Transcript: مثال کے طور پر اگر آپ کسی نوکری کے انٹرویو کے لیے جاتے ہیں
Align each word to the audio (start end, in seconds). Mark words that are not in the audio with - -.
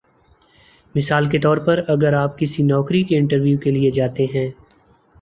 مثال 0.95 1.29
کے 1.29 1.39
طور 1.39 1.57
پر 1.57 1.83
اگر 1.87 2.13
آپ 2.13 2.37
کسی 2.39 2.63
نوکری 2.63 3.03
کے 3.03 3.17
انٹرویو 3.17 3.57
کے 3.57 3.71
لیے 3.71 3.91
جاتے 3.91 4.25
ہیں 4.35 4.49